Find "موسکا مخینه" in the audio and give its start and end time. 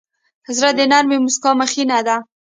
1.23-1.99